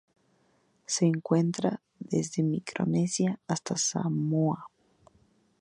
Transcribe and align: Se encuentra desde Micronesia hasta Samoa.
Se 0.87 1.05
encuentra 1.05 1.79
desde 1.99 2.41
Micronesia 2.41 3.39
hasta 3.47 3.77
Samoa. 3.77 4.65